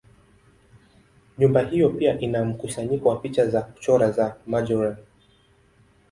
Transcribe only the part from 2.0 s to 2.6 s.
ina